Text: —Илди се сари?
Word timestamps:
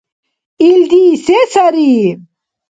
—Илди 0.69 1.03
се 1.25 1.37
сари? 1.53 1.93